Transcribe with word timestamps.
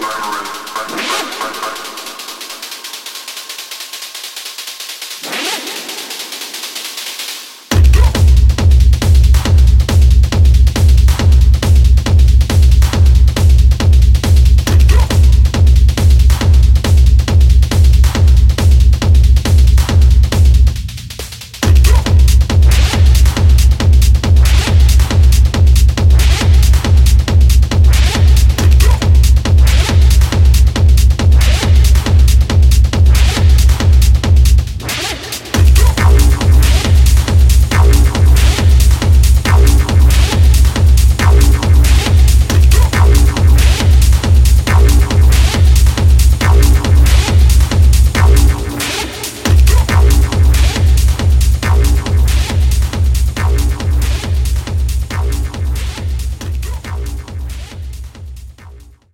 Labyrinth. 0.00 1.95